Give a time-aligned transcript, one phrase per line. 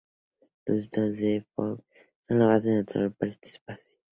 [0.65, 1.83] Los estados de Fock
[2.27, 3.97] son la base natural para este espacio.